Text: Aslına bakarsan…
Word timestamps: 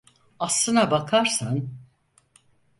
Aslına 0.39 0.91
bakarsan… 0.91 1.69